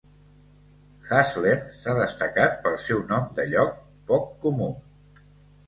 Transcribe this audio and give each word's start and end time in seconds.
Hustler 1.09 1.53
s'ha 1.81 1.95
destacat 1.99 2.57
pel 2.65 2.79
seu 2.87 3.05
nom 3.13 3.29
de 3.41 3.47
lloc 3.53 3.79
poc 4.11 4.29
comú. 4.47 4.75